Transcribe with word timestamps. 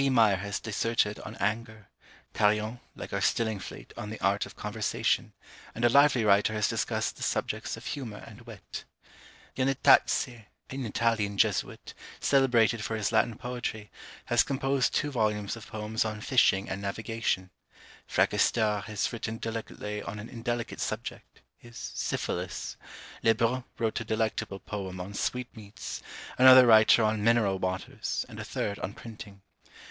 Meyer 0.09 0.37
has 0.37 0.59
disserted 0.59 1.19
on 1.19 1.35
Anger; 1.35 1.91
Tarillon, 2.33 2.79
like 2.95 3.13
our 3.13 3.21
Stillingfleet, 3.21 3.93
on 3.95 4.09
the 4.09 4.19
Art 4.19 4.47
of 4.47 4.55
Conversation; 4.55 5.31
and 5.75 5.85
a 5.85 5.89
lively 5.89 6.25
writer 6.25 6.53
has 6.53 6.67
discussed 6.67 7.17
the 7.17 7.21
subjects 7.21 7.77
of 7.77 7.85
Humour 7.85 8.23
and 8.25 8.41
Wit. 8.41 8.83
Giannetazzi, 9.55 10.45
an 10.71 10.87
Italian 10.87 11.37
Jesuit, 11.37 11.93
celebrated 12.19 12.83
for 12.83 12.95
his 12.95 13.11
Latin 13.11 13.37
poetry, 13.37 13.91
has 14.25 14.41
composed 14.41 14.91
two 14.95 15.11
volumes 15.11 15.55
of 15.55 15.67
poems 15.67 16.03
on 16.03 16.19
Fishing 16.19 16.67
and 16.67 16.81
Navigation. 16.81 17.51
Fracastor 18.07 18.83
has 18.85 19.13
written 19.13 19.37
delicately 19.37 20.01
on 20.01 20.17
an 20.17 20.29
indelicate 20.29 20.79
subject, 20.79 21.41
his 21.59 21.77
Syphilis. 21.77 22.75
Le 23.21 23.35
Brun 23.35 23.65
wrote 23.77 23.99
a 23.99 24.03
delectable 24.03 24.57
poem 24.61 24.99
on 24.99 25.13
Sweetmeats; 25.13 26.01
another 26.39 26.65
writer 26.65 27.03
on 27.03 27.23
Mineral 27.23 27.59
Waters, 27.59 28.25
and 28.27 28.39
a 28.39 28.43
third 28.43 28.79
on 28.79 28.95
Printing. 28.95 29.43